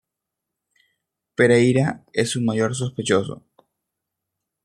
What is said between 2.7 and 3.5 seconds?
sospechoso.